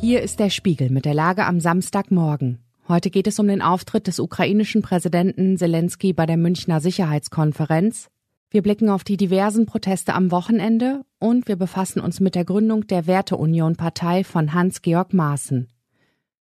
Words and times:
Hier 0.00 0.22
ist 0.22 0.40
der 0.40 0.48
Spiegel 0.48 0.88
mit 0.88 1.04
der 1.04 1.12
Lage 1.12 1.44
am 1.44 1.60
Samstagmorgen. 1.60 2.58
Heute 2.88 3.10
geht 3.10 3.26
es 3.26 3.38
um 3.38 3.46
den 3.46 3.60
Auftritt 3.60 4.06
des 4.06 4.18
ukrainischen 4.18 4.80
Präsidenten 4.80 5.58
Zelensky 5.58 6.14
bei 6.14 6.24
der 6.24 6.38
Münchner 6.38 6.80
Sicherheitskonferenz. 6.80 8.08
Wir 8.50 8.62
blicken 8.62 8.88
auf 8.88 9.04
die 9.04 9.18
diversen 9.18 9.66
Proteste 9.66 10.14
am 10.14 10.30
Wochenende 10.30 11.02
und 11.18 11.48
wir 11.48 11.56
befassen 11.56 12.00
uns 12.00 12.18
mit 12.18 12.34
der 12.34 12.46
Gründung 12.46 12.86
der 12.86 13.06
Werteunion-Partei 13.06 14.24
von 14.24 14.54
Hans-Georg 14.54 15.12
Maaßen. 15.12 15.68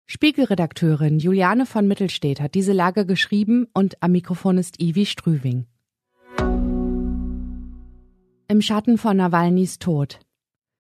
Spiegelredakteurin 0.07 1.21
Juliane 1.21 1.67
von 1.67 1.87
Mittelstedt 1.87 2.41
hat 2.41 2.57
diese 2.57 2.73
Lage 2.73 3.07
geschrieben 3.07 3.69
und 3.73 4.03
am 4.03 4.11
Mikrofon 4.11 4.59
ist 4.59 4.83
Ivi 4.83 5.07
Strüving. 5.07 5.67
Im 8.49 8.61
Schatten 8.61 8.99
von 8.99 9.17
Nawalnys 9.17 9.79
Tod. 9.79 10.19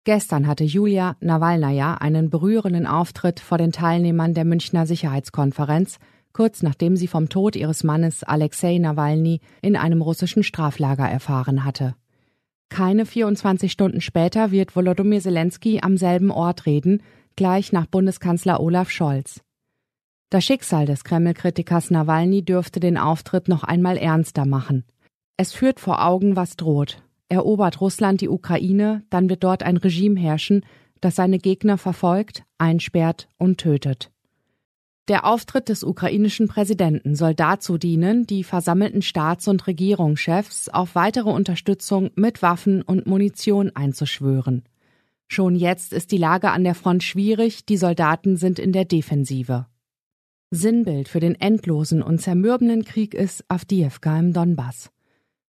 Gestern 0.04 0.46
hatte 0.46 0.64
Julia 0.64 1.16
Nawalnaja 1.20 1.94
einen 1.94 2.28
berührenden 2.28 2.86
Auftritt 2.86 3.40
vor 3.40 3.56
den 3.56 3.72
Teilnehmern 3.72 4.34
der 4.34 4.44
Münchner 4.44 4.86
Sicherheitskonferenz, 4.86 5.98
kurz 6.34 6.62
nachdem 6.62 6.96
sie 6.96 7.06
vom 7.06 7.30
Tod 7.30 7.56
ihres 7.56 7.84
Mannes 7.84 8.22
Alexei 8.22 8.76
Nawalny 8.76 9.40
in 9.62 9.76
einem 9.76 10.02
russischen 10.02 10.42
Straflager 10.42 11.08
erfahren 11.08 11.64
hatte. 11.64 11.94
Keine 12.68 13.06
24 13.06 13.72
Stunden 13.72 14.02
später 14.02 14.50
wird 14.50 14.76
Volodymyr 14.76 15.20
Zelensky 15.20 15.80
am 15.80 15.96
selben 15.96 16.30
Ort 16.30 16.66
reden, 16.66 17.02
gleich 17.36 17.72
nach 17.72 17.86
Bundeskanzler 17.86 18.60
Olaf 18.60 18.90
Scholz. 18.90 19.40
Das 20.28 20.44
Schicksal 20.44 20.84
des 20.84 21.04
Kreml-Kritikers 21.04 21.90
Nawalny 21.90 22.44
dürfte 22.44 22.80
den 22.80 22.98
Auftritt 22.98 23.48
noch 23.48 23.62
einmal 23.62 23.96
ernster 23.96 24.44
machen. 24.44 24.84
Es 25.36 25.52
führt 25.52 25.80
vor 25.80 26.04
Augen, 26.04 26.36
was 26.36 26.56
droht. 26.56 27.02
Erobert 27.28 27.80
Russland 27.80 28.20
die 28.20 28.28
Ukraine, 28.28 29.02
dann 29.10 29.28
wird 29.28 29.44
dort 29.44 29.62
ein 29.62 29.76
Regime 29.76 30.18
herrschen, 30.18 30.64
das 31.00 31.16
seine 31.16 31.38
Gegner 31.38 31.78
verfolgt, 31.78 32.44
einsperrt 32.58 33.28
und 33.38 33.58
tötet. 33.58 34.10
Der 35.08 35.26
Auftritt 35.26 35.68
des 35.68 35.84
ukrainischen 35.84 36.48
Präsidenten 36.48 37.14
soll 37.14 37.34
dazu 37.34 37.76
dienen, 37.76 38.26
die 38.26 38.42
versammelten 38.42 39.02
Staats- 39.02 39.48
und 39.48 39.66
Regierungschefs 39.66 40.70
auf 40.70 40.94
weitere 40.94 41.28
Unterstützung 41.28 42.10
mit 42.14 42.40
Waffen 42.40 42.80
und 42.80 43.06
Munition 43.06 43.70
einzuschwören. 43.74 44.64
Schon 45.28 45.56
jetzt 45.56 45.92
ist 45.92 46.10
die 46.10 46.16
Lage 46.16 46.52
an 46.52 46.64
der 46.64 46.74
Front 46.74 47.02
schwierig, 47.02 47.66
die 47.66 47.76
Soldaten 47.76 48.36
sind 48.38 48.58
in 48.58 48.72
der 48.72 48.86
Defensive. 48.86 49.66
Sinnbild 50.50 51.08
für 51.08 51.20
den 51.20 51.34
endlosen 51.34 52.02
und 52.02 52.20
zermürbenden 52.22 52.84
Krieg 52.84 53.12
ist 53.12 53.44
Avdiivka 53.48 54.18
im 54.18 54.32
Donbass. 54.32 54.90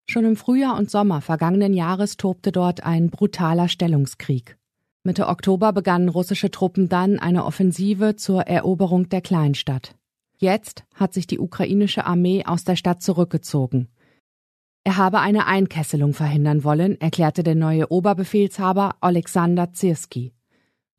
Schon 0.07 0.25
im 0.25 0.35
Frühjahr 0.35 0.77
und 0.77 0.89
Sommer 0.91 1.21
vergangenen 1.21 1.73
Jahres 1.73 2.17
tobte 2.17 2.51
dort 2.51 2.83
ein 2.83 3.09
brutaler 3.09 3.67
Stellungskrieg. 3.67 4.57
Mitte 5.03 5.27
Oktober 5.27 5.73
begannen 5.73 6.09
russische 6.09 6.51
Truppen 6.51 6.89
dann 6.89 7.17
eine 7.17 7.45
Offensive 7.45 8.15
zur 8.17 8.41
Eroberung 8.41 9.09
der 9.09 9.21
Kleinstadt. 9.21 9.95
Jetzt 10.37 10.83
hat 10.93 11.13
sich 11.13 11.27
die 11.27 11.39
ukrainische 11.39 12.05
Armee 12.05 12.45
aus 12.45 12.63
der 12.63 12.75
Stadt 12.75 13.01
zurückgezogen. 13.01 13.87
Er 14.83 14.97
habe 14.97 15.19
eine 15.19 15.45
Einkesselung 15.45 16.13
verhindern 16.13 16.63
wollen, 16.63 16.99
erklärte 16.99 17.43
der 17.43 17.55
neue 17.55 17.91
Oberbefehlshaber 17.91 18.95
Alexander 18.99 19.73
Zirski. 19.73 20.33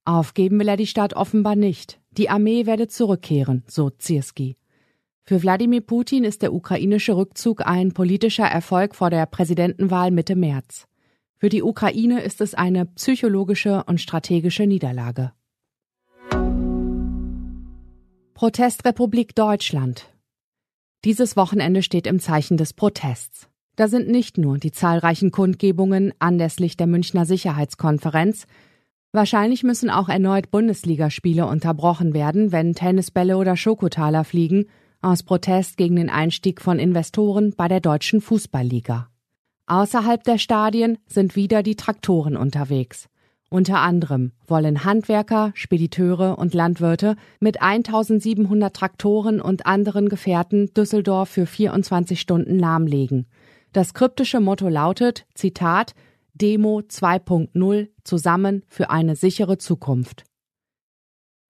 Aufgeben 0.04 0.58
will 0.58 0.68
er 0.68 0.76
die 0.76 0.86
Stadt 0.86 1.14
offenbar 1.14 1.56
nicht. 1.56 2.00
Die 2.12 2.28
Armee 2.28 2.66
werde 2.66 2.88
zurückkehren, 2.88 3.64
so 3.66 3.90
Zirski. 3.90 4.56
Für 5.24 5.40
Wladimir 5.40 5.82
Putin 5.82 6.24
ist 6.24 6.42
der 6.42 6.52
ukrainische 6.52 7.16
Rückzug 7.16 7.64
ein 7.64 7.92
politischer 7.92 8.46
Erfolg 8.46 8.96
vor 8.96 9.08
der 9.08 9.26
Präsidentenwahl 9.26 10.10
Mitte 10.10 10.34
März. 10.34 10.88
Für 11.36 11.48
die 11.48 11.62
Ukraine 11.62 12.22
ist 12.22 12.40
es 12.40 12.54
eine 12.54 12.86
psychologische 12.86 13.84
und 13.84 14.00
strategische 14.00 14.66
Niederlage. 14.66 15.32
Protestrepublik 18.34 19.36
Deutschland. 19.36 20.06
Dieses 21.04 21.36
Wochenende 21.36 21.84
steht 21.84 22.08
im 22.08 22.18
Zeichen 22.18 22.56
des 22.56 22.72
Protests. 22.72 23.48
Da 23.76 23.86
sind 23.86 24.08
nicht 24.08 24.38
nur 24.38 24.58
die 24.58 24.72
zahlreichen 24.72 25.30
Kundgebungen 25.30 26.12
anlässlich 26.18 26.76
der 26.76 26.88
Münchner 26.88 27.26
Sicherheitskonferenz, 27.26 28.46
wahrscheinlich 29.12 29.62
müssen 29.62 29.88
auch 29.88 30.08
erneut 30.08 30.50
Bundesligaspiele 30.50 31.46
unterbrochen 31.46 32.12
werden, 32.12 32.50
wenn 32.50 32.74
Tennisbälle 32.74 33.36
oder 33.36 33.56
Schokotaler 33.56 34.24
fliegen 34.24 34.66
aus 35.02 35.22
Protest 35.22 35.76
gegen 35.76 35.96
den 35.96 36.08
Einstieg 36.08 36.60
von 36.60 36.78
Investoren 36.78 37.52
bei 37.56 37.68
der 37.68 37.80
deutschen 37.80 38.20
Fußballliga. 38.20 39.08
Außerhalb 39.66 40.22
der 40.24 40.38
Stadien 40.38 40.98
sind 41.06 41.36
wieder 41.36 41.62
die 41.62 41.76
Traktoren 41.76 42.36
unterwegs. 42.36 43.08
Unter 43.50 43.80
anderem 43.80 44.32
wollen 44.46 44.84
Handwerker, 44.84 45.52
Spediteure 45.54 46.38
und 46.38 46.54
Landwirte 46.54 47.16
mit 47.38 47.60
1700 47.60 48.74
Traktoren 48.74 49.42
und 49.42 49.66
anderen 49.66 50.08
Gefährten 50.08 50.72
Düsseldorf 50.72 51.28
für 51.28 51.44
24 51.44 52.18
Stunden 52.18 52.58
lahmlegen. 52.58 53.26
Das 53.72 53.92
kryptische 53.92 54.40
Motto 54.40 54.68
lautet, 54.68 55.26
Zitat, 55.34 55.94
Demo 56.32 56.78
2.0 56.78 57.88
zusammen 58.04 58.62
für 58.68 58.88
eine 58.88 59.16
sichere 59.16 59.58
Zukunft. 59.58 60.24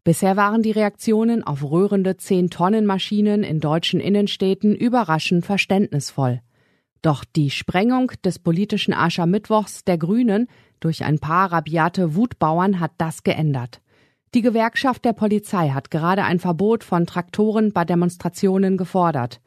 Bisher 0.05 0.37
waren 0.37 0.63
die 0.63 0.73
Reaktionen 0.73 1.45
auf 1.45 1.63
rührende 1.63 2.13
10-Tonnen-Maschinen 2.13 3.45
in 3.45 3.61
deutschen 3.61 4.01
Innenstädten 4.01 4.75
überraschend 4.75 5.47
verständnisvoll. 5.47 6.41
Doch 7.03 7.25
die 7.25 7.51
Sprengung 7.51 8.11
des 8.25 8.41
politischen 8.41 8.95
Aschermittwochs 8.95 9.85
der 9.85 9.99
Grünen 9.99 10.49
durch 10.81 11.05
ein 11.05 11.21
paar 11.21 11.53
rabiate 11.53 12.17
Wutbauern 12.17 12.81
hat 12.81 12.93
das 12.99 13.23
geändert. 13.23 13.81
Die 14.35 14.43
Gewerkschaft 14.43 15.05
der 15.05 15.13
Polizei 15.13 15.69
hat 15.69 15.91
gerade 15.91 16.25
ein 16.25 16.41
Verbot 16.41 16.83
von 16.83 17.07
Traktoren 17.07 17.73
bei 17.73 17.85
Demonstrationen 17.85 18.77
gefordert. 18.77 19.41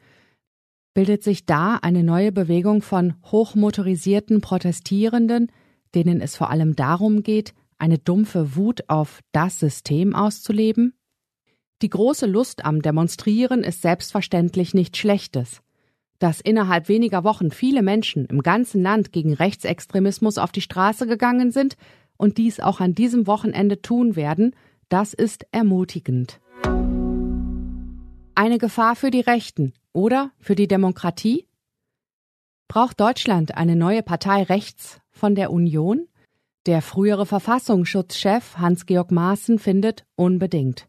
Bildet 0.94 1.22
sich 1.22 1.44
da 1.44 1.76
eine 1.82 2.02
neue 2.02 2.32
Bewegung 2.32 2.80
von 2.80 3.14
hochmotorisierten 3.24 4.40
Protestierenden, 4.40 5.52
denen 5.94 6.22
es 6.22 6.36
vor 6.36 6.48
allem 6.48 6.76
darum 6.76 7.22
geht, 7.22 7.52
eine 7.78 7.98
dumpfe 7.98 8.56
Wut 8.56 8.88
auf 8.88 9.20
das 9.32 9.58
System 9.58 10.14
auszuleben? 10.14 10.94
Die 11.82 11.90
große 11.90 12.26
Lust 12.26 12.64
am 12.64 12.80
Demonstrieren 12.80 13.62
ist 13.62 13.82
selbstverständlich 13.82 14.72
nichts 14.72 14.98
Schlechtes. 14.98 15.60
Dass 16.18 16.40
innerhalb 16.40 16.88
weniger 16.88 17.24
Wochen 17.24 17.50
viele 17.50 17.82
Menschen 17.82 18.24
im 18.26 18.42
ganzen 18.42 18.82
Land 18.82 19.12
gegen 19.12 19.34
Rechtsextremismus 19.34 20.38
auf 20.38 20.52
die 20.52 20.62
Straße 20.62 21.06
gegangen 21.06 21.50
sind 21.50 21.76
und 22.16 22.38
dies 22.38 22.60
auch 22.60 22.80
an 22.80 22.94
diesem 22.94 23.26
Wochenende 23.26 23.82
tun 23.82 24.16
werden, 24.16 24.56
das 24.88 25.12
ist 25.12 25.46
ermutigend. 25.52 26.40
Eine 28.34 28.58
Gefahr 28.58 28.96
für 28.96 29.10
die 29.10 29.20
Rechten 29.20 29.74
oder 29.92 30.30
für 30.38 30.54
die 30.54 30.68
Demokratie? 30.68 31.46
Braucht 32.68 33.00
Deutschland 33.00 33.54
eine 33.54 33.76
neue 33.76 34.02
Partei 34.02 34.42
rechts 34.42 35.00
von 35.10 35.34
der 35.34 35.50
Union? 35.50 36.08
Der 36.66 36.82
frühere 36.82 37.26
Verfassungsschutzchef 37.26 38.56
Hans-Georg 38.58 39.12
Maaßen 39.12 39.60
findet 39.60 40.04
unbedingt. 40.16 40.88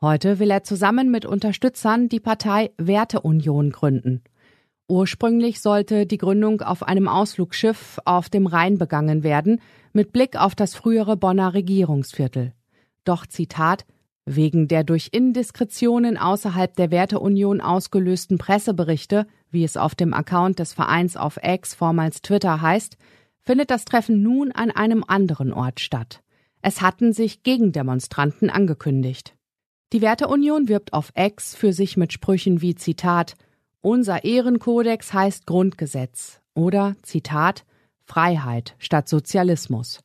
Heute 0.00 0.38
will 0.38 0.50
er 0.50 0.64
zusammen 0.64 1.10
mit 1.10 1.26
Unterstützern 1.26 2.08
die 2.08 2.18
Partei 2.18 2.70
Werteunion 2.78 3.72
gründen. 3.72 4.22
Ursprünglich 4.88 5.60
sollte 5.60 6.06
die 6.06 6.16
Gründung 6.16 6.62
auf 6.62 6.82
einem 6.82 7.08
Ausflugsschiff 7.08 7.98
auf 8.06 8.30
dem 8.30 8.46
Rhein 8.46 8.78
begangen 8.78 9.22
werden, 9.22 9.60
mit 9.92 10.12
Blick 10.12 10.40
auf 10.40 10.54
das 10.54 10.74
frühere 10.74 11.18
Bonner 11.18 11.52
Regierungsviertel. 11.52 12.54
Doch 13.04 13.26
Zitat 13.26 13.84
Wegen 14.24 14.66
der 14.66 14.82
durch 14.82 15.10
Indiskretionen 15.12 16.16
außerhalb 16.16 16.74
der 16.74 16.90
Werteunion 16.90 17.60
ausgelösten 17.60 18.38
Presseberichte, 18.38 19.26
wie 19.50 19.64
es 19.64 19.76
auf 19.76 19.94
dem 19.94 20.14
Account 20.14 20.58
des 20.58 20.72
Vereins 20.72 21.18
auf 21.18 21.38
X 21.42 21.74
vormals 21.74 22.22
Twitter 22.22 22.62
heißt, 22.62 22.96
findet 23.42 23.70
das 23.70 23.84
Treffen 23.84 24.22
nun 24.22 24.52
an 24.52 24.70
einem 24.70 25.04
anderen 25.06 25.52
Ort 25.52 25.80
statt. 25.80 26.22
Es 26.62 26.80
hatten 26.80 27.12
sich 27.12 27.42
Gegendemonstranten 27.42 28.50
angekündigt. 28.50 29.34
Die 29.92 30.00
Werteunion 30.00 30.68
wirbt 30.68 30.92
auf 30.92 31.10
Ex 31.14 31.54
für 31.54 31.72
sich 31.72 31.96
mit 31.96 32.12
Sprüchen 32.12 32.62
wie 32.62 32.74
Zitat 32.74 33.34
Unser 33.80 34.24
Ehrenkodex 34.24 35.12
heißt 35.12 35.46
Grundgesetz 35.46 36.40
oder 36.54 36.94
Zitat 37.02 37.64
Freiheit 38.04 38.74
statt 38.78 39.08
Sozialismus. 39.08 40.00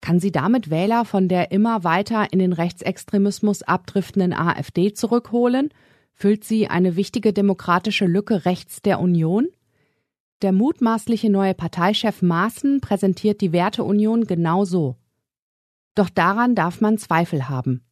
Kann 0.00 0.20
sie 0.20 0.32
damit 0.32 0.70
Wähler 0.70 1.04
von 1.04 1.28
der 1.28 1.50
immer 1.50 1.82
weiter 1.82 2.32
in 2.32 2.38
den 2.38 2.52
Rechtsextremismus 2.52 3.62
abdriftenden 3.62 4.32
AfD 4.32 4.92
zurückholen? 4.92 5.70
Füllt 6.12 6.44
sie 6.44 6.68
eine 6.68 6.96
wichtige 6.96 7.32
demokratische 7.32 8.06
Lücke 8.06 8.44
rechts 8.44 8.82
der 8.82 9.00
Union? 9.00 9.48
Der 10.42 10.52
mutmaßliche 10.52 11.30
neue 11.30 11.54
Parteichef 11.54 12.20
Maaßen 12.20 12.82
präsentiert 12.82 13.40
die 13.40 13.52
Werteunion 13.52 14.26
genau 14.26 14.64
so. 14.64 14.96
Doch 15.94 16.10
daran 16.10 16.54
darf 16.54 16.82
man 16.82 16.98
Zweifel 16.98 17.48
haben. 17.48 17.82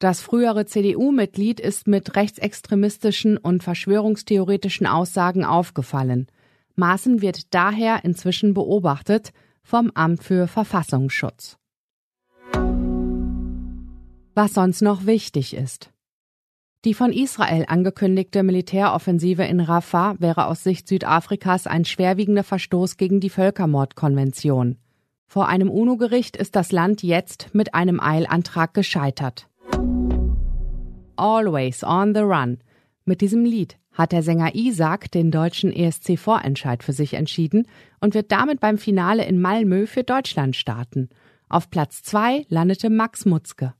Das 0.00 0.20
frühere 0.20 0.66
CDU-Mitglied 0.66 1.60
ist 1.60 1.86
mit 1.86 2.16
rechtsextremistischen 2.16 3.36
und 3.36 3.62
verschwörungstheoretischen 3.62 4.84
Aussagen 4.88 5.44
aufgefallen. 5.44 6.26
Maaßen 6.74 7.22
wird 7.22 7.54
daher 7.54 8.04
inzwischen 8.04 8.52
beobachtet 8.52 9.32
vom 9.62 9.92
Amt 9.94 10.24
für 10.24 10.48
Verfassungsschutz. 10.48 11.56
Was 14.34 14.54
sonst 14.54 14.82
noch 14.82 15.06
wichtig 15.06 15.54
ist. 15.54 15.92
Die 16.84 16.94
von 16.94 17.12
Israel 17.12 17.66
angekündigte 17.68 18.42
Militäroffensive 18.42 19.44
in 19.44 19.60
Rafah 19.60 20.16
wäre 20.18 20.46
aus 20.46 20.64
Sicht 20.64 20.88
Südafrikas 20.88 21.68
ein 21.68 21.84
schwerwiegender 21.84 22.42
Verstoß 22.42 22.96
gegen 22.96 23.20
die 23.20 23.30
Völkermordkonvention. 23.30 24.78
Vor 25.28 25.46
einem 25.46 25.70
UNO-Gericht 25.70 26.36
ist 26.36 26.56
das 26.56 26.72
Land 26.72 27.04
jetzt 27.04 27.54
mit 27.54 27.74
einem 27.74 28.00
Eilantrag 28.00 28.74
gescheitert. 28.74 29.48
Always 31.14 31.84
on 31.84 32.16
the 32.16 32.22
Run. 32.22 32.58
Mit 33.04 33.20
diesem 33.20 33.44
Lied 33.44 33.78
hat 33.92 34.10
der 34.10 34.24
Sänger 34.24 34.56
Isaac 34.56 35.08
den 35.12 35.30
deutschen 35.30 35.72
ESC-Vorentscheid 35.72 36.82
für 36.82 36.92
sich 36.92 37.14
entschieden 37.14 37.68
und 38.00 38.14
wird 38.14 38.32
damit 38.32 38.58
beim 38.58 38.76
Finale 38.76 39.24
in 39.24 39.40
Malmö 39.40 39.86
für 39.86 40.02
Deutschland 40.02 40.56
starten. 40.56 41.10
Auf 41.48 41.70
Platz 41.70 42.02
zwei 42.02 42.44
landete 42.48 42.90
Max 42.90 43.24
Mutzke. 43.24 43.74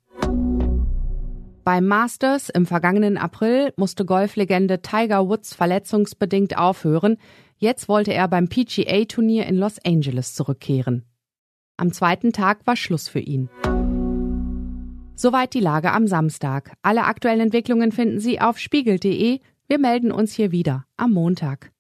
Beim 1.65 1.87
Masters 1.87 2.49
im 2.49 2.67
vergangenen 2.67 3.17
April 3.17 3.73
musste 3.77 4.05
Golflegende 4.05 4.83
Tiger 4.83 5.29
Woods 5.29 5.55
verletzungsbedingt 5.55 6.59
aufhören. 6.59 7.19
Jetzt 7.57 7.89
wollte 7.89 8.13
er 8.13 8.27
beim 8.27 8.49
PGA-Turnier 8.49 9.47
in 9.47 9.59
Los 9.59 9.77
Angeles 9.85 10.35
zurückkehren. 10.35 11.05
Am 11.77 11.93
zweiten 11.93 12.33
Tag 12.33 12.67
war 12.67 12.75
Schluss 12.75 13.09
für 13.09 13.21
ihn. 13.21 13.49
Soweit 15.15 15.55
die 15.55 15.61
Lage 15.61 15.93
am 15.93 16.09
Samstag. 16.09 16.73
Alle 16.83 17.05
aktuellen 17.05 17.41
Entwicklungen 17.41 17.93
finden 17.93 18.19
Sie 18.19 18.41
auf 18.41 18.59
spiegel.de. 18.59 19.39
Wir 19.69 19.79
melden 19.79 20.11
uns 20.11 20.35
hier 20.35 20.51
wieder 20.51 20.85
am 20.97 21.13
Montag. 21.13 21.71